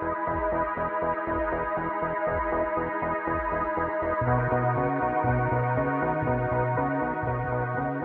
Thank 0.00 0.16
you. 7.92 7.97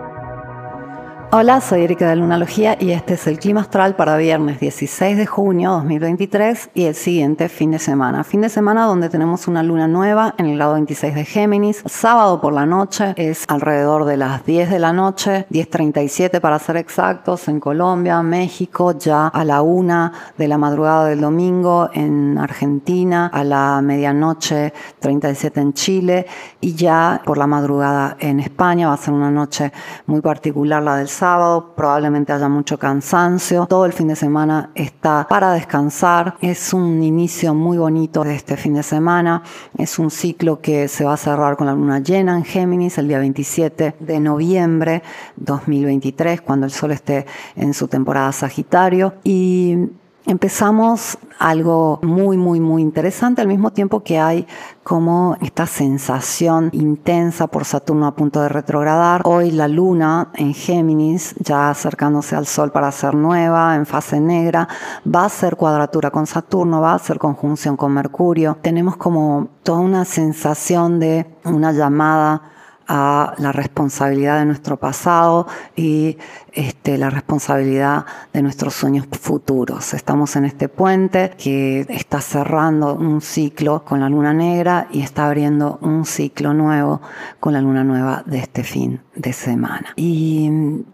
Hola, 1.36 1.60
soy 1.60 1.82
Erika 1.82 2.08
de 2.08 2.14
Lunalogía 2.14 2.76
y 2.78 2.92
este 2.92 3.14
es 3.14 3.26
el 3.26 3.40
clima 3.40 3.62
astral 3.62 3.96
para 3.96 4.16
viernes 4.16 4.60
16 4.60 5.16
de 5.16 5.26
junio 5.26 5.72
2023 5.72 6.70
y 6.74 6.84
el 6.84 6.94
siguiente 6.94 7.48
fin 7.48 7.72
de 7.72 7.80
semana. 7.80 8.22
Fin 8.22 8.42
de 8.42 8.48
semana 8.48 8.84
donde 8.84 9.08
tenemos 9.08 9.48
una 9.48 9.64
luna 9.64 9.88
nueva 9.88 10.36
en 10.38 10.46
el 10.46 10.54
grado 10.54 10.74
26 10.74 11.12
de 11.12 11.24
Géminis. 11.24 11.82
Sábado 11.86 12.40
por 12.40 12.52
la 12.52 12.66
noche 12.66 13.14
es 13.16 13.46
alrededor 13.48 14.04
de 14.04 14.16
las 14.16 14.46
10 14.46 14.70
de 14.70 14.78
la 14.78 14.92
noche, 14.92 15.48
10.37 15.50 16.40
para 16.40 16.56
ser 16.60 16.76
exactos, 16.76 17.48
en 17.48 17.58
Colombia, 17.58 18.22
México, 18.22 18.96
ya 18.96 19.26
a 19.26 19.44
la 19.44 19.60
1 19.60 20.12
de 20.38 20.46
la 20.46 20.56
madrugada 20.56 21.06
del 21.06 21.20
domingo 21.20 21.90
en 21.94 22.38
Argentina, 22.38 23.26
a 23.26 23.42
la 23.42 23.80
medianoche 23.82 24.72
37 25.00 25.60
en 25.60 25.72
Chile 25.72 26.26
y 26.60 26.76
ya 26.76 27.20
por 27.24 27.38
la 27.38 27.48
madrugada 27.48 28.16
en 28.20 28.38
España. 28.38 28.86
Va 28.86 28.94
a 28.94 28.98
ser 28.98 29.12
una 29.12 29.32
noche 29.32 29.72
muy 30.06 30.20
particular 30.20 30.80
la 30.80 30.94
del 30.94 31.08
sábado 31.08 31.23
sábado, 31.24 31.72
probablemente 31.74 32.34
haya 32.34 32.50
mucho 32.50 32.78
cansancio. 32.78 33.64
Todo 33.66 33.86
el 33.86 33.94
fin 33.94 34.08
de 34.08 34.14
semana 34.14 34.68
está 34.74 35.26
para 35.26 35.52
descansar. 35.54 36.36
Es 36.42 36.74
un 36.74 37.02
inicio 37.02 37.54
muy 37.54 37.78
bonito 37.78 38.24
de 38.24 38.34
este 38.34 38.58
fin 38.58 38.74
de 38.74 38.82
semana. 38.82 39.42
Es 39.78 39.98
un 39.98 40.10
ciclo 40.10 40.60
que 40.60 40.86
se 40.86 41.02
va 41.02 41.14
a 41.14 41.16
cerrar 41.16 41.56
con 41.56 41.66
la 41.66 41.72
luna 41.72 42.00
llena 42.00 42.36
en 42.36 42.44
Géminis 42.44 42.98
el 42.98 43.08
día 43.08 43.20
27 43.20 43.94
de 44.00 44.20
noviembre 44.20 45.02
2023, 45.36 46.42
cuando 46.42 46.66
el 46.66 46.72
sol 46.72 46.92
esté 46.92 47.24
en 47.56 47.72
su 47.72 47.88
temporada 47.88 48.30
Sagitario. 48.30 49.14
Y 49.24 49.78
empezamos 50.26 51.18
algo 51.38 51.98
muy, 52.02 52.36
muy, 52.36 52.60
muy 52.60 52.82
interesante, 52.82 53.42
al 53.42 53.48
mismo 53.48 53.72
tiempo 53.72 54.02
que 54.02 54.18
hay 54.18 54.46
como 54.82 55.36
esta 55.40 55.66
sensación 55.66 56.70
intensa 56.72 57.46
por 57.46 57.64
Saturno 57.64 58.06
a 58.06 58.14
punto 58.14 58.40
de 58.40 58.48
retrogradar. 58.48 59.22
Hoy 59.24 59.50
la 59.50 59.68
luna 59.68 60.28
en 60.34 60.54
Géminis, 60.54 61.34
ya 61.38 61.70
acercándose 61.70 62.36
al 62.36 62.46
Sol 62.46 62.70
para 62.70 62.90
ser 62.92 63.14
nueva, 63.14 63.74
en 63.76 63.86
fase 63.86 64.20
negra, 64.20 64.68
va 65.06 65.22
a 65.22 65.26
hacer 65.26 65.56
cuadratura 65.56 66.10
con 66.10 66.26
Saturno, 66.26 66.80
va 66.80 66.92
a 66.92 66.96
hacer 66.96 67.18
conjunción 67.18 67.76
con 67.76 67.92
Mercurio. 67.92 68.56
Tenemos 68.62 68.96
como 68.96 69.48
toda 69.62 69.80
una 69.80 70.04
sensación 70.04 71.00
de 71.00 71.26
una 71.44 71.72
llamada 71.72 72.53
a 72.88 73.34
la 73.38 73.52
responsabilidad 73.52 74.38
de 74.38 74.46
nuestro 74.46 74.76
pasado 74.76 75.46
y 75.76 76.18
este, 76.52 76.98
la 76.98 77.10
responsabilidad 77.10 78.06
de 78.32 78.42
nuestros 78.42 78.74
sueños 78.74 79.06
futuros. 79.20 79.94
Estamos 79.94 80.36
en 80.36 80.44
este 80.44 80.68
puente 80.68 81.32
que 81.38 81.86
está 81.88 82.20
cerrando 82.20 82.94
un 82.94 83.20
ciclo 83.20 83.84
con 83.84 84.00
la 84.00 84.08
luna 84.08 84.32
negra 84.32 84.88
y 84.90 85.02
está 85.02 85.26
abriendo 85.26 85.78
un 85.82 86.04
ciclo 86.04 86.54
nuevo 86.54 87.00
con 87.40 87.52
la 87.52 87.60
luna 87.60 87.84
nueva 87.84 88.22
de 88.26 88.38
este 88.38 88.64
fin 88.64 89.03
de 89.16 89.32
semana. 89.32 89.92
Y 89.96 90.50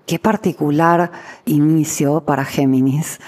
qué 0.07 0.19
particular 0.19 1.11
inicio 1.45 2.21
para 2.23 2.45
Géminis, 2.45 3.21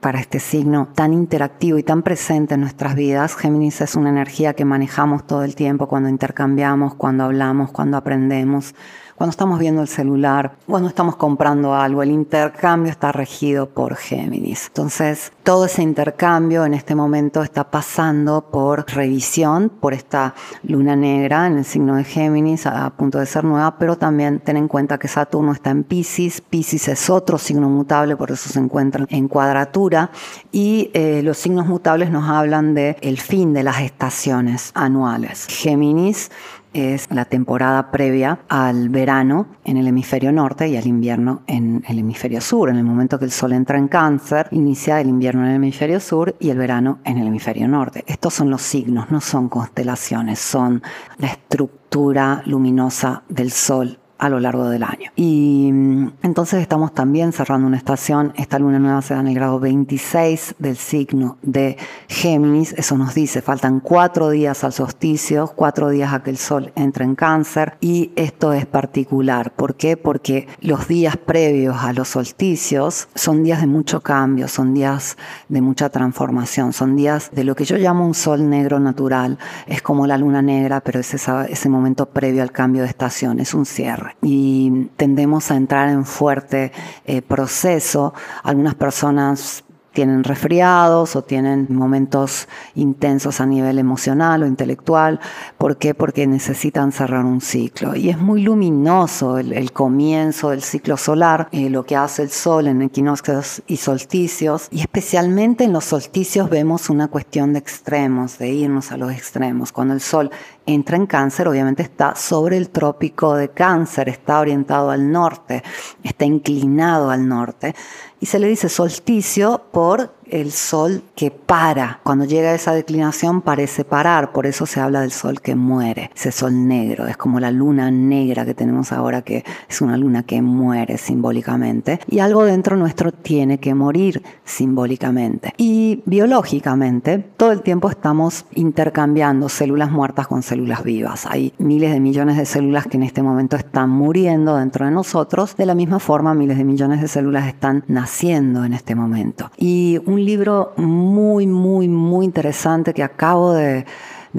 para 0.00 0.20
este 0.20 0.40
signo 0.40 0.88
tan 0.94 1.12
interactivo 1.12 1.78
y 1.78 1.82
tan 1.82 2.02
presente 2.02 2.54
en 2.54 2.60
nuestras 2.60 2.94
vidas. 2.94 3.36
Géminis 3.36 3.80
es 3.80 3.94
una 3.96 4.10
energía 4.10 4.54
que 4.54 4.64
manejamos 4.64 5.26
todo 5.26 5.44
el 5.44 5.54
tiempo 5.54 5.88
cuando 5.88 6.08
intercambiamos, 6.08 6.94
cuando 6.94 7.24
hablamos, 7.24 7.70
cuando 7.70 7.96
aprendemos 7.96 8.74
cuando 9.16 9.30
estamos 9.30 9.58
viendo 9.58 9.80
el 9.80 9.88
celular, 9.88 10.56
cuando 10.66 10.88
estamos 10.88 11.16
comprando 11.16 11.74
algo, 11.74 12.02
el 12.02 12.10
intercambio 12.10 12.92
está 12.92 13.12
regido 13.12 13.66
por 13.66 13.96
Géminis. 13.96 14.66
Entonces, 14.68 15.32
todo 15.42 15.64
ese 15.64 15.82
intercambio 15.82 16.66
en 16.66 16.74
este 16.74 16.94
momento 16.94 17.42
está 17.42 17.70
pasando 17.70 18.50
por 18.50 18.84
revisión, 18.86 19.70
por 19.70 19.94
esta 19.94 20.34
luna 20.62 20.96
negra 20.96 21.46
en 21.46 21.58
el 21.58 21.64
signo 21.64 21.96
de 21.96 22.04
Géminis, 22.04 22.66
a 22.66 22.90
punto 22.90 23.18
de 23.18 23.26
ser 23.26 23.44
nueva, 23.44 23.78
pero 23.78 23.96
también 23.96 24.40
ten 24.40 24.58
en 24.58 24.68
cuenta 24.68 24.98
que 24.98 25.08
Saturno 25.08 25.52
está 25.52 25.70
en 25.70 25.84
Pisces. 25.84 26.42
Pisces 26.42 26.88
es 26.88 27.08
otro 27.08 27.38
signo 27.38 27.70
mutable, 27.70 28.16
por 28.16 28.30
eso 28.30 28.50
se 28.50 28.58
encuentra 28.58 29.06
en 29.08 29.28
cuadratura. 29.28 30.10
Y 30.52 30.90
eh, 30.92 31.22
los 31.22 31.38
signos 31.38 31.66
mutables 31.66 32.10
nos 32.10 32.28
hablan 32.28 32.74
de 32.74 32.96
el 33.00 33.18
fin 33.18 33.54
de 33.54 33.62
las 33.62 33.80
estaciones 33.80 34.72
anuales. 34.74 35.46
Géminis 35.48 36.30
es 36.76 37.10
la 37.10 37.24
temporada 37.24 37.90
previa 37.90 38.40
al 38.48 38.88
verano 38.88 39.46
en 39.64 39.76
el 39.76 39.86
hemisferio 39.86 40.32
norte 40.32 40.68
y 40.68 40.76
al 40.76 40.86
invierno 40.86 41.42
en 41.46 41.82
el 41.88 41.98
hemisferio 41.98 42.40
sur. 42.40 42.68
En 42.68 42.76
el 42.76 42.84
momento 42.84 43.18
que 43.18 43.24
el 43.24 43.30
sol 43.30 43.52
entra 43.52 43.78
en 43.78 43.88
cáncer, 43.88 44.48
inicia 44.50 45.00
el 45.00 45.08
invierno 45.08 45.42
en 45.42 45.50
el 45.50 45.56
hemisferio 45.56 46.00
sur 46.00 46.34
y 46.38 46.50
el 46.50 46.58
verano 46.58 46.98
en 47.04 47.18
el 47.18 47.26
hemisferio 47.26 47.68
norte. 47.68 48.04
Estos 48.06 48.34
son 48.34 48.50
los 48.50 48.62
signos, 48.62 49.10
no 49.10 49.20
son 49.20 49.48
constelaciones, 49.48 50.38
son 50.38 50.82
la 51.18 51.28
estructura 51.28 52.42
luminosa 52.46 53.22
del 53.28 53.50
sol 53.50 53.98
a 54.18 54.28
lo 54.28 54.40
largo 54.40 54.68
del 54.68 54.82
año. 54.82 55.10
Y 55.14 55.70
mm, 55.72 56.12
entonces 56.22 56.60
estamos 56.60 56.94
también 56.94 57.32
cerrando 57.32 57.66
una 57.66 57.76
estación. 57.76 58.32
Esta 58.36 58.58
luna 58.58 58.78
nueva 58.78 59.02
se 59.02 59.14
da 59.14 59.20
en 59.20 59.28
el 59.28 59.34
grado 59.34 59.60
26 59.60 60.56
del 60.58 60.76
signo 60.76 61.38
de 61.42 61.76
Géminis. 62.08 62.72
Eso 62.74 62.96
nos 62.96 63.14
dice, 63.14 63.42
faltan 63.42 63.80
cuatro 63.80 64.30
días 64.30 64.64
al 64.64 64.72
solsticio, 64.72 65.52
cuatro 65.54 65.90
días 65.90 66.12
a 66.12 66.22
que 66.22 66.30
el 66.30 66.38
sol 66.38 66.72
entre 66.76 67.04
en 67.04 67.14
cáncer. 67.14 67.76
Y 67.80 68.12
esto 68.16 68.52
es 68.52 68.66
particular. 68.66 69.52
¿Por 69.52 69.74
qué? 69.76 69.96
Porque 69.96 70.48
los 70.60 70.88
días 70.88 71.16
previos 71.16 71.76
a 71.78 71.92
los 71.92 72.08
solsticios 72.08 73.08
son 73.14 73.42
días 73.42 73.60
de 73.60 73.66
mucho 73.66 74.00
cambio, 74.00 74.48
son 74.48 74.74
días 74.74 75.16
de 75.48 75.60
mucha 75.60 75.90
transformación, 75.90 76.72
son 76.72 76.96
días 76.96 77.30
de 77.32 77.44
lo 77.44 77.54
que 77.54 77.64
yo 77.64 77.76
llamo 77.76 78.06
un 78.06 78.14
sol 78.14 78.48
negro 78.48 78.80
natural. 78.80 79.38
Es 79.66 79.82
como 79.82 80.06
la 80.06 80.18
luna 80.18 80.42
negra, 80.42 80.80
pero 80.80 81.00
es 81.00 81.12
ese 81.14 81.68
momento 81.68 82.06
previo 82.06 82.42
al 82.42 82.52
cambio 82.52 82.82
de 82.82 82.88
estación, 82.88 83.40
es 83.40 83.54
un 83.54 83.66
cierre 83.66 84.05
y 84.22 84.88
tendemos 84.96 85.50
a 85.50 85.56
entrar 85.56 85.88
en 85.88 86.04
fuerte 86.04 86.72
eh, 87.04 87.22
proceso. 87.22 88.14
Algunas 88.42 88.74
personas 88.74 89.64
tienen 89.96 90.24
resfriados 90.24 91.16
o 91.16 91.22
tienen 91.22 91.68
momentos 91.70 92.48
intensos 92.74 93.40
a 93.40 93.46
nivel 93.46 93.78
emocional 93.78 94.42
o 94.42 94.46
intelectual. 94.46 95.20
¿Por 95.56 95.78
qué? 95.78 95.94
Porque 95.94 96.26
necesitan 96.26 96.92
cerrar 96.92 97.24
un 97.24 97.40
ciclo. 97.40 97.96
Y 97.96 98.10
es 98.10 98.18
muy 98.18 98.42
luminoso 98.42 99.38
el, 99.38 99.72
comienzo 99.72 100.50
del 100.50 100.60
ciclo 100.60 100.98
solar, 100.98 101.48
eh, 101.50 101.70
lo 101.70 101.86
que 101.86 101.96
hace 101.96 102.22
el 102.24 102.30
sol 102.30 102.66
en 102.66 102.82
equinoccios 102.82 103.62
y 103.66 103.78
solsticios. 103.78 104.68
Y 104.70 104.80
especialmente 104.80 105.64
en 105.64 105.72
los 105.72 105.86
solsticios 105.86 106.50
vemos 106.50 106.90
una 106.90 107.08
cuestión 107.08 107.54
de 107.54 107.58
extremos, 107.60 108.36
de 108.36 108.50
irnos 108.50 108.92
a 108.92 108.98
los 108.98 109.10
extremos. 109.10 109.72
Cuando 109.72 109.94
el 109.94 110.02
sol 110.02 110.30
entra 110.66 110.98
en 110.98 111.06
cáncer, 111.06 111.48
obviamente 111.48 111.82
está 111.82 112.14
sobre 112.16 112.58
el 112.58 112.68
trópico 112.68 113.34
de 113.34 113.48
cáncer, 113.48 114.10
está 114.10 114.40
orientado 114.40 114.90
al 114.90 115.10
norte, 115.10 115.62
está 116.02 116.26
inclinado 116.26 117.08
al 117.08 117.26
norte 117.26 117.74
y 118.20 118.26
se 118.26 118.38
le 118.38 118.48
dice 118.48 118.68
solsticio 118.68 119.66
por 119.72 119.85
por 119.86 120.10
el 120.30 120.52
sol 120.52 121.02
que 121.14 121.30
para. 121.30 122.00
Cuando 122.02 122.24
llega 122.24 122.50
a 122.50 122.54
esa 122.54 122.72
declinación 122.72 123.42
parece 123.42 123.84
parar, 123.84 124.32
por 124.32 124.46
eso 124.46 124.66
se 124.66 124.80
habla 124.80 125.00
del 125.00 125.12
sol 125.12 125.40
que 125.40 125.54
muere, 125.54 126.10
ese 126.14 126.32
sol 126.32 126.66
negro, 126.66 127.06
es 127.06 127.16
como 127.16 127.40
la 127.40 127.50
luna 127.50 127.90
negra 127.90 128.44
que 128.44 128.54
tenemos 128.54 128.92
ahora 128.92 129.22
que 129.22 129.44
es 129.68 129.80
una 129.80 129.96
luna 129.96 130.22
que 130.24 130.42
muere 130.42 130.98
simbólicamente 130.98 132.00
y 132.08 132.18
algo 132.18 132.44
dentro 132.44 132.76
nuestro 132.76 133.12
tiene 133.12 133.58
que 133.58 133.74
morir 133.74 134.22
simbólicamente. 134.44 135.52
Y 135.56 136.02
biológicamente 136.06 137.18
todo 137.36 137.52
el 137.52 137.62
tiempo 137.62 137.90
estamos 137.90 138.46
intercambiando 138.54 139.48
células 139.48 139.90
muertas 139.90 140.26
con 140.26 140.42
células 140.42 140.82
vivas. 140.82 141.26
Hay 141.26 141.52
miles 141.58 141.92
de 141.92 142.00
millones 142.00 142.36
de 142.36 142.46
células 142.46 142.86
que 142.86 142.96
en 142.96 143.02
este 143.02 143.22
momento 143.22 143.56
están 143.56 143.90
muriendo 143.90 144.56
dentro 144.56 144.84
de 144.84 144.90
nosotros, 144.90 145.56
de 145.56 145.66
la 145.66 145.74
misma 145.74 145.98
forma 145.98 146.34
miles 146.34 146.58
de 146.58 146.64
millones 146.64 147.00
de 147.00 147.08
células 147.08 147.46
están 147.46 147.84
naciendo 147.86 148.64
en 148.64 148.72
este 148.72 148.94
momento. 148.94 149.50
Y 149.56 150.00
libro 150.24 150.72
muy, 150.76 151.46
muy, 151.46 151.88
muy 151.88 152.24
interesante 152.24 152.94
que 152.94 153.02
acabo 153.02 153.52
de, 153.52 153.84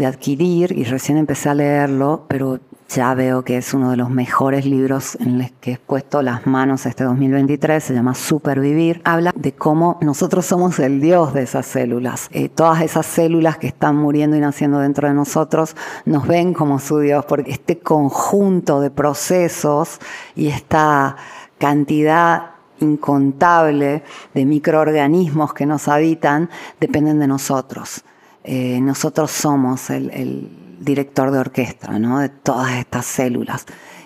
adquirir 0.06 0.78
y 0.78 0.84
recién 0.84 1.18
empecé 1.18 1.50
a 1.50 1.56
leerlo, 1.56 2.26
pero 2.28 2.60
ya 2.88 3.14
veo 3.16 3.44
que 3.44 3.58
es 3.58 3.74
uno 3.74 3.90
de 3.90 3.98
los 3.98 4.12
mejores 4.12 4.66
libros 4.66 5.18
en 5.20 5.40
los 5.40 5.52
que 5.60 5.74
he 5.74 5.78
puesto 5.78 6.22
las 6.22 6.46
manos 6.46 6.86
este 6.86 7.04
2023, 7.04 7.84
se 7.84 7.94
llama 7.94 8.14
Supervivir. 8.14 9.02
Habla 9.04 9.34
de 9.36 9.54
cómo 9.54 9.98
nosotros 10.02 10.46
somos 10.46 10.80
el 10.80 11.02
Dios 11.02 11.34
de 11.34 11.44
esas 11.44 11.66
células. 11.66 12.30
Eh, 12.32 12.48
todas 12.48 12.82
esas 12.82 13.08
células 13.08 13.58
que 13.58 13.68
están 13.68 13.96
muriendo 13.96 14.38
y 14.38 14.40
naciendo 14.40 14.80
dentro 14.80 15.08
de 15.08 15.16
nosotros 15.16 15.76
nos 16.06 16.28
ven 16.28 16.54
como 16.54 16.80
su 16.80 17.00
Dios, 17.00 17.26
porque 17.26 17.52
este 17.52 17.80
conjunto 17.80 18.80
de 18.82 18.92
procesos 18.92 20.00
y 20.36 20.48
esta 20.48 21.18
cantidad 21.58 22.57
incontable 22.80 24.04
de 24.34 24.46
microorganismos 24.46 25.54
que 25.54 25.66
nos 25.66 25.88
habitan 25.88 26.50
dependen 26.80 27.20
de 27.20 27.28
nosotros. 27.28 28.04
Eh, 28.44 28.80
nosotros 28.82 29.32
somos 29.32 29.90
el, 29.90 30.66
director 30.80 31.32
de 31.32 31.40
orquesta 31.40 31.98
¿no? 31.98 32.20
de 32.20 32.30
todas 32.30 32.74
estas 32.74 33.06
células 33.06 33.66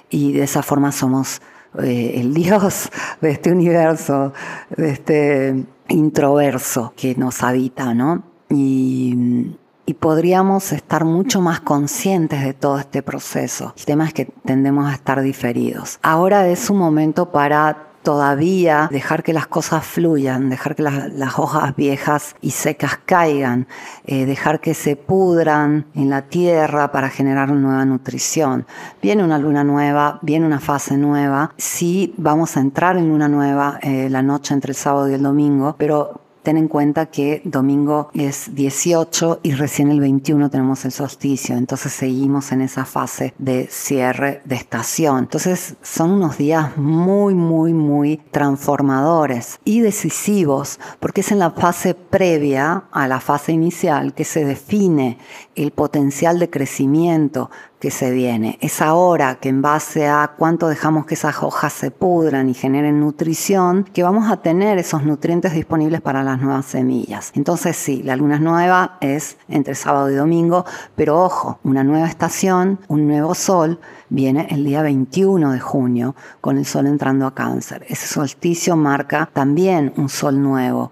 y 0.09 0.31
de 0.31 0.43
esa 0.43 0.63
forma 0.63 0.93
somos 0.93 1.41
eh, 1.83 2.13
el 2.15 2.33
Dios 2.33 2.89
de 3.19 3.31
este 3.31 3.51
universo, 3.51 4.33
de 4.75 4.89
este 4.89 5.65
introverso 5.89 6.93
que 6.95 7.13
nos 7.15 7.43
habita, 7.43 7.93
¿no? 7.93 8.23
y, 8.49 9.53
y 9.85 9.93
podríamos 9.95 10.71
estar 10.71 11.03
mucho 11.05 11.41
más 11.41 11.59
conscientes 11.59 12.43
de 12.43 12.53
todo 12.53 12.79
este 12.79 13.03
proceso. 13.03 13.73
El 13.77 13.85
tema 13.85 14.05
es 14.05 14.13
que 14.13 14.25
tendemos 14.45 14.89
a 14.89 14.93
estar 14.93 15.21
diferidos. 15.21 15.99
Ahora 16.01 16.47
es 16.47 16.69
un 16.69 16.77
momento 16.77 17.31
para 17.31 17.90
todavía 18.03 18.87
dejar 18.91 19.23
que 19.23 19.33
las 19.33 19.47
cosas 19.47 19.85
fluyan, 19.85 20.49
dejar 20.49 20.75
que 20.75 20.83
las, 20.83 21.39
hojas 21.39 21.75
viejas 21.75 22.35
y 22.41 22.51
secas 22.51 22.99
caigan, 23.05 23.67
eh, 24.05 24.25
dejar 24.25 24.59
que 24.59 24.73
se 24.73 24.95
pudran 24.95 25.85
en 25.93 26.09
la 26.09 26.23
tierra 26.23 26.91
para 26.91 27.09
generar 27.09 27.49
nueva 27.49 27.85
nutrición. 27.85 28.65
Viene 29.01 29.23
una 29.23 29.37
luna 29.37 29.63
nueva, 29.63 30.19
viene 30.21 30.45
una 30.45 30.59
fase 30.59 30.97
nueva. 30.97 31.53
Sí, 31.57 32.13
vamos 32.17 32.57
a 32.57 32.59
entrar 32.61 32.97
en 32.97 33.09
luna 33.09 33.27
nueva 33.27 33.79
eh, 33.81 34.09
la 34.09 34.21
noche 34.21 34.53
entre 34.53 34.71
el 34.71 34.75
sábado 34.75 35.09
y 35.09 35.13
el 35.13 35.23
domingo, 35.23 35.75
pero 35.77 36.20
Ten 36.43 36.57
en 36.57 36.67
cuenta 36.67 37.05
que 37.05 37.41
domingo 37.45 38.09
es 38.13 38.55
18 38.55 39.41
y 39.43 39.51
recién 39.53 39.91
el 39.91 39.99
21 39.99 40.49
tenemos 40.49 40.85
el 40.85 40.91
solsticio, 40.91 41.55
entonces 41.55 41.93
seguimos 41.93 42.51
en 42.51 42.61
esa 42.61 42.85
fase 42.85 43.33
de 43.37 43.67
cierre 43.67 44.41
de 44.45 44.55
estación. 44.55 45.19
Entonces 45.19 45.75
son 45.83 46.11
unos 46.11 46.37
días 46.37 46.77
muy, 46.77 47.35
muy, 47.35 47.73
muy 47.73 48.17
transformadores 48.31 49.59
y 49.65 49.81
decisivos, 49.81 50.79
porque 50.99 51.21
es 51.21 51.31
en 51.31 51.39
la 51.39 51.51
fase 51.51 51.93
previa 51.93 52.85
a 52.91 53.07
la 53.07 53.19
fase 53.19 53.51
inicial 53.51 54.13
que 54.13 54.25
se 54.25 54.43
define 54.43 55.19
el 55.55 55.71
potencial 55.71 56.39
de 56.39 56.49
crecimiento 56.49 57.49
que 57.81 57.89
se 57.89 58.11
viene. 58.11 58.59
Es 58.61 58.79
ahora 58.79 59.39
que 59.39 59.49
en 59.49 59.63
base 59.63 60.07
a 60.07 60.35
cuánto 60.37 60.67
dejamos 60.67 61.07
que 61.07 61.15
esas 61.15 61.41
hojas 61.41 61.73
se 61.73 61.89
pudran 61.89 62.47
y 62.47 62.53
generen 62.53 62.99
nutrición, 62.99 63.85
que 63.91 64.03
vamos 64.03 64.31
a 64.31 64.37
tener 64.37 64.77
esos 64.77 65.03
nutrientes 65.03 65.53
disponibles 65.53 65.99
para 65.99 66.23
las 66.23 66.39
nuevas 66.39 66.67
semillas. 66.67 67.31
Entonces 67.33 67.75
sí, 67.75 68.03
la 68.03 68.15
luna 68.15 68.39
nueva 68.39 68.97
es 69.01 69.37
entre 69.49 69.73
sábado 69.73 70.11
y 70.11 70.15
domingo, 70.15 70.63
pero 70.95 71.19
ojo, 71.19 71.59
una 71.63 71.83
nueva 71.83 72.07
estación, 72.07 72.79
un 72.87 73.07
nuevo 73.07 73.33
sol, 73.33 73.79
viene 74.09 74.45
el 74.51 74.63
día 74.63 74.83
21 74.83 75.51
de 75.51 75.59
junio 75.59 76.15
con 76.39 76.59
el 76.59 76.65
sol 76.65 76.85
entrando 76.85 77.25
a 77.25 77.33
cáncer. 77.33 77.83
Ese 77.89 78.05
solsticio 78.05 78.75
marca 78.75 79.27
también 79.33 79.91
un 79.97 80.07
sol 80.07 80.39
nuevo 80.39 80.91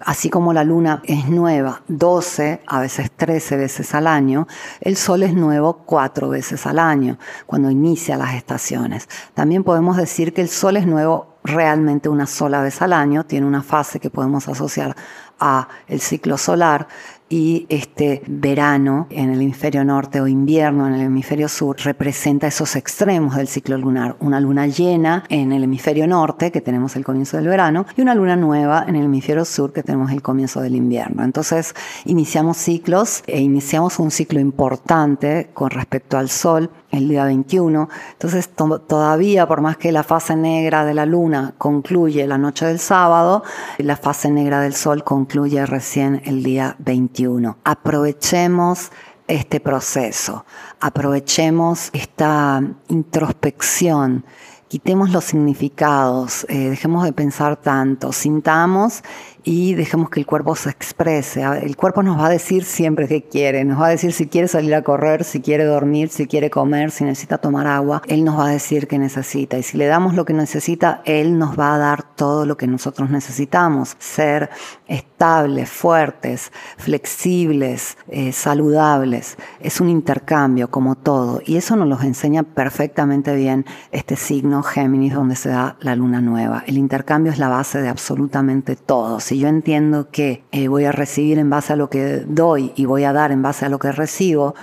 así 0.00 0.30
como 0.30 0.52
la 0.52 0.64
luna 0.64 1.02
es 1.04 1.28
nueva 1.28 1.82
12, 1.88 2.62
a 2.66 2.80
veces 2.80 3.10
13 3.10 3.56
veces 3.56 3.94
al 3.94 4.06
año, 4.06 4.46
el 4.80 4.96
sol 4.96 5.22
es 5.22 5.34
nuevo 5.34 5.84
4 5.84 6.28
veces 6.28 6.66
al 6.66 6.78
año, 6.78 7.18
cuando 7.46 7.70
inicia 7.70 8.16
las 8.16 8.34
estaciones. 8.34 9.08
También 9.34 9.64
podemos 9.64 9.96
decir 9.96 10.32
que 10.32 10.42
el 10.42 10.48
sol 10.48 10.76
es 10.76 10.86
nuevo 10.86 11.36
realmente 11.44 12.08
una 12.08 12.26
sola 12.26 12.60
vez 12.60 12.82
al 12.82 12.92
año, 12.92 13.24
tiene 13.24 13.46
una 13.46 13.62
fase 13.62 14.00
que 14.00 14.10
podemos 14.10 14.48
asociar 14.48 14.96
a 15.38 15.68
el 15.86 16.00
ciclo 16.00 16.38
solar 16.38 16.88
y 17.28 17.66
este 17.68 18.22
verano 18.26 19.08
en 19.10 19.30
el 19.30 19.42
hemisferio 19.42 19.84
norte 19.84 20.20
o 20.20 20.28
invierno 20.28 20.86
en 20.86 20.94
el 20.94 21.00
hemisferio 21.02 21.48
sur 21.48 21.76
representa 21.82 22.46
esos 22.46 22.76
extremos 22.76 23.36
del 23.36 23.48
ciclo 23.48 23.76
lunar. 23.76 24.16
Una 24.20 24.38
luna 24.38 24.66
llena 24.68 25.24
en 25.28 25.52
el 25.52 25.64
hemisferio 25.64 26.06
norte, 26.06 26.52
que 26.52 26.60
tenemos 26.60 26.94
el 26.94 27.04
comienzo 27.04 27.36
del 27.36 27.48
verano, 27.48 27.86
y 27.96 28.02
una 28.02 28.14
luna 28.14 28.36
nueva 28.36 28.84
en 28.86 28.96
el 28.96 29.06
hemisferio 29.06 29.44
sur, 29.44 29.72
que 29.72 29.82
tenemos 29.82 30.12
el 30.12 30.22
comienzo 30.22 30.60
del 30.60 30.76
invierno. 30.76 31.24
Entonces 31.24 31.74
iniciamos 32.04 32.58
ciclos 32.58 33.24
e 33.26 33.40
iniciamos 33.40 33.98
un 33.98 34.10
ciclo 34.10 34.38
importante 34.38 35.50
con 35.52 35.70
respecto 35.70 36.18
al 36.18 36.30
Sol 36.30 36.70
el 36.92 37.08
día 37.08 37.24
21. 37.24 37.88
Entonces 38.12 38.50
todavía, 38.50 39.48
por 39.48 39.60
más 39.60 39.76
que 39.76 39.90
la 39.90 40.04
fase 40.04 40.36
negra 40.36 40.84
de 40.84 40.94
la 40.94 41.06
luna 41.06 41.54
concluye 41.58 42.26
la 42.26 42.38
noche 42.38 42.66
del 42.66 42.78
sábado, 42.78 43.42
la 43.78 43.96
fase 43.96 44.30
negra 44.30 44.60
del 44.60 44.74
Sol 44.74 45.02
concluye 45.02 45.66
recién 45.66 46.22
el 46.24 46.44
día 46.44 46.76
21. 46.78 47.15
Aprovechemos 47.64 48.90
este 49.26 49.58
proceso, 49.58 50.44
aprovechemos 50.80 51.90
esta 51.92 52.62
introspección. 52.88 54.24
Quitemos 54.68 55.10
los 55.10 55.24
significados, 55.24 56.44
eh, 56.48 56.70
dejemos 56.70 57.04
de 57.04 57.12
pensar 57.12 57.56
tanto, 57.56 58.12
sintamos 58.12 59.02
y 59.48 59.74
dejemos 59.74 60.10
que 60.10 60.18
el 60.18 60.26
cuerpo 60.26 60.56
se 60.56 60.70
exprese. 60.70 61.44
El 61.62 61.76
cuerpo 61.76 62.02
nos 62.02 62.18
va 62.18 62.26
a 62.26 62.30
decir 62.30 62.64
siempre 62.64 63.06
qué 63.06 63.22
quiere, 63.22 63.64
nos 63.64 63.80
va 63.80 63.86
a 63.86 63.90
decir 63.90 64.12
si 64.12 64.26
quiere 64.26 64.48
salir 64.48 64.74
a 64.74 64.82
correr, 64.82 65.22
si 65.22 65.40
quiere 65.40 65.64
dormir, 65.64 66.08
si 66.08 66.26
quiere 66.26 66.50
comer, 66.50 66.90
si 66.90 67.04
necesita 67.04 67.38
tomar 67.38 67.68
agua. 67.68 68.02
Él 68.08 68.24
nos 68.24 68.36
va 68.40 68.48
a 68.48 68.50
decir 68.50 68.88
qué 68.88 68.98
necesita 68.98 69.56
y 69.56 69.62
si 69.62 69.78
le 69.78 69.86
damos 69.86 70.14
lo 70.14 70.24
que 70.24 70.32
necesita, 70.32 71.00
Él 71.04 71.38
nos 71.38 71.56
va 71.56 71.76
a 71.76 71.78
dar 71.78 72.02
todo 72.02 72.44
lo 72.44 72.56
que 72.56 72.66
nosotros 72.66 73.08
necesitamos. 73.08 73.94
Ser 74.00 74.50
estables, 74.88 75.70
fuertes, 75.70 76.50
flexibles, 76.76 77.98
eh, 78.08 78.32
saludables. 78.32 79.36
Es 79.60 79.80
un 79.80 79.88
intercambio 79.88 80.72
como 80.72 80.96
todo 80.96 81.40
y 81.46 81.56
eso 81.56 81.76
nos 81.76 81.88
lo 81.88 82.02
enseña 82.02 82.42
perfectamente 82.42 83.36
bien 83.36 83.64
este 83.92 84.16
signo 84.16 84.64
Géminis 84.64 85.14
donde 85.14 85.36
se 85.36 85.50
da 85.50 85.76
la 85.80 85.94
luna 85.94 86.20
nueva. 86.20 86.64
El 86.66 86.78
intercambio 86.78 87.30
es 87.30 87.38
la 87.38 87.48
base 87.48 87.80
de 87.80 87.88
absolutamente 87.88 88.74
todo 88.74 89.20
yo 89.38 89.48
entiendo 89.48 90.10
que 90.10 90.44
eh, 90.52 90.68
voy 90.68 90.84
a 90.84 90.92
recibir 90.92 91.38
en 91.38 91.50
base 91.50 91.72
a 91.72 91.76
lo 91.76 91.90
que 91.90 92.24
doy 92.26 92.72
y 92.76 92.84
voy 92.84 93.04
a 93.04 93.12
dar 93.12 93.32
en 93.32 93.42
base 93.42 93.66
a 93.66 93.68
lo 93.68 93.78
que 93.78 93.92
recibo, 93.92 94.54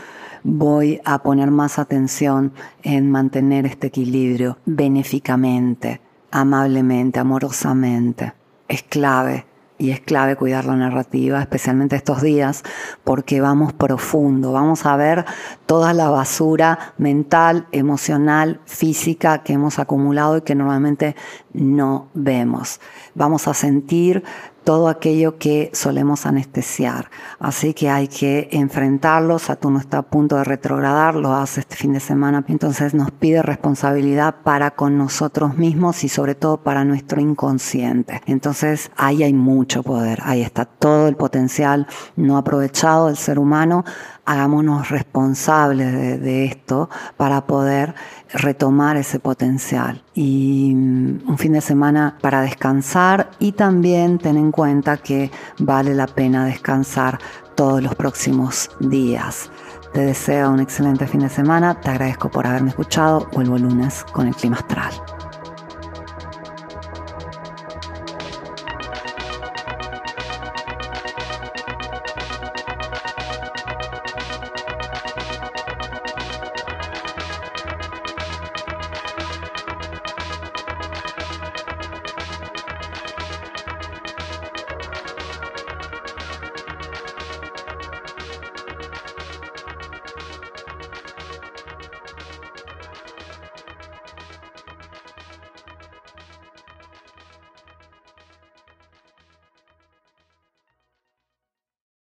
voy 0.43 1.01
a 1.05 1.23
poner 1.23 1.51
más 1.51 1.79
atención 1.79 2.53
en 2.83 3.09
mantener 3.09 3.65
este 3.65 3.87
equilibrio 3.87 4.57
benéficamente, 4.65 6.01
amablemente, 6.31 7.19
amorosamente. 7.19 8.33
Es 8.67 8.83
clave 8.83 9.45
y 9.77 9.91
es 9.91 9.99
clave 9.99 10.35
cuidar 10.35 10.65
la 10.65 10.75
narrativa, 10.75 11.41
especialmente 11.41 11.95
estos 11.95 12.21
días, 12.21 12.63
porque 13.03 13.41
vamos 13.41 13.73
profundo, 13.73 14.51
vamos 14.51 14.85
a 14.85 14.95
ver 14.95 15.25
toda 15.65 15.93
la 15.93 16.09
basura 16.09 16.93
mental, 16.97 17.67
emocional, 17.71 18.61
física 18.65 19.43
que 19.43 19.53
hemos 19.53 19.79
acumulado 19.79 20.37
y 20.37 20.41
que 20.41 20.55
normalmente 20.55 21.15
no 21.53 22.07
vemos. 22.13 22.79
Vamos 23.15 23.47
a 23.47 23.53
sentir 23.53 24.23
todo 24.63 24.87
aquello 24.87 25.37
que 25.37 25.69
solemos 25.73 26.25
anestesiar. 26.25 27.09
Así 27.39 27.73
que 27.73 27.89
hay 27.89 28.07
que 28.07 28.47
enfrentarlo. 28.51 29.39
Saturno 29.39 29.79
está 29.79 29.99
a 29.99 30.01
punto 30.03 30.37
de 30.37 30.43
retrogradar, 30.43 31.15
lo 31.15 31.33
hace 31.33 31.59
este 31.59 31.75
fin 31.75 31.93
de 31.93 31.99
semana. 31.99 32.43
Entonces 32.47 32.93
nos 32.93 33.11
pide 33.11 33.41
responsabilidad 33.41 34.35
para 34.43 34.71
con 34.71 34.97
nosotros 34.97 35.57
mismos 35.57 36.03
y 36.03 36.09
sobre 36.09 36.35
todo 36.35 36.57
para 36.57 36.85
nuestro 36.85 37.21
inconsciente. 37.21 38.21
Entonces 38.25 38.91
ahí 38.95 39.23
hay 39.23 39.33
mucho 39.33 39.83
poder, 39.83 40.19
ahí 40.23 40.41
está 40.41 40.65
todo 40.65 41.07
el 41.07 41.15
potencial 41.15 41.87
no 42.15 42.37
aprovechado 42.37 43.07
del 43.07 43.17
ser 43.17 43.39
humano 43.39 43.83
hagámonos 44.25 44.89
responsables 44.89 46.21
de, 46.21 46.45
esto 46.45 46.89
para 47.17 47.45
poder 47.45 47.93
retomar 48.31 48.97
ese 48.97 49.19
potencial. 49.19 50.03
Y 50.13 50.73
mm, 50.75 51.29
un 51.29 51.37
fin 51.37 51.53
de 51.53 51.61
semana 51.61 52.17
para 52.21 52.41
descansar 52.41 53.31
y 53.39 53.53
también 53.53 54.17
ten 54.17 54.37
en 54.37 54.51
cuenta 54.51 54.97
que 54.97 55.31
vale 55.59 55.93
la 55.93 56.07
pena 56.07 56.45
descansar 56.45 57.19
todos 57.55 57.81
los 57.81 57.95
próximos 57.95 58.69
días. 58.79 59.49
Te 59.93 60.01
deseo 60.01 60.49
un 60.49 60.59
excelente 60.59 61.05
fin 61.05 61.21
de 61.21 61.29
semana, 61.29 61.79
te 61.79 61.91
agradezco 61.91 62.31
por 62.31 62.47
haberme 62.47 62.69
escuchado, 62.69 63.27
vuelvo 63.31 63.59
lunes 63.59 64.03
con 64.11 64.27
el 64.27 64.35
clima 64.35 64.55
astral. 64.55 64.91